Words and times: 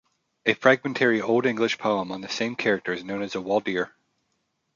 A 0.47 0.55
fragmentary 0.55 1.21
Old 1.21 1.45
English 1.45 1.77
poem 1.77 2.11
on 2.11 2.21
the 2.21 2.27
same 2.27 2.55
character 2.55 2.91
is 2.91 3.03
known 3.03 3.21
as 3.21 3.35
"Waldere". 3.35 3.91